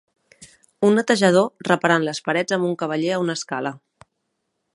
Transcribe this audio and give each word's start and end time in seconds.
Un 0.87 0.95
netejador 0.99 1.69
reparant 1.69 2.07
les 2.09 2.23
parets 2.31 2.57
amb 2.59 2.69
un 2.71 2.75
cavaller 2.83 3.13
a 3.19 3.21
una 3.27 3.37
escala. 3.43 3.79